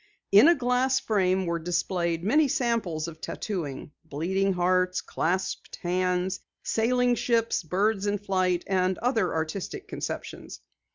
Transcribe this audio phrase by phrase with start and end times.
[0.31, 7.13] In a glass frame were displayed many samples of tattooing bleeding hearts, clasped hands, sailing
[7.13, 10.59] ships, birds in flight and other artistic conceptions.